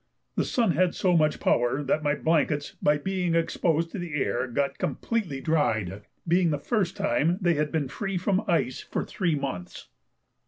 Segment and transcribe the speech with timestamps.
[0.35, 4.47] The sun had so much power that my blankets by being exposed to the air
[4.47, 9.03] got completely dried, being the first time that they had been free from ice for
[9.05, 9.89] three months.